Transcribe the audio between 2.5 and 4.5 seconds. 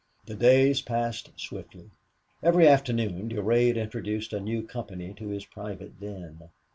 afternoon Durade introduced a